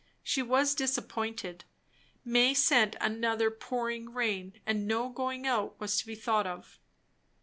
[0.23, 1.63] She was disappointed.
[2.25, 6.79] May sent another pouring rain, and no going out was to be thought of.